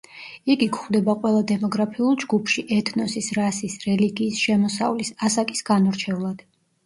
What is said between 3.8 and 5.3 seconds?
რელიგიის, შემოსავლის,